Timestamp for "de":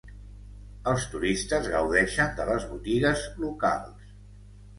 2.41-2.49